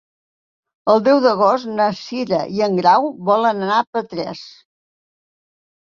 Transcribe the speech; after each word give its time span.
El 0.93 1.01
deu 1.07 1.19
d'agost 1.25 1.69
na 1.75 1.87
Cira 1.99 2.41
i 2.55 2.65
en 2.69 2.79
Grau 2.81 3.05
volen 3.31 3.63
anar 3.67 3.79
a 3.83 3.87
Petrés. 3.99 4.45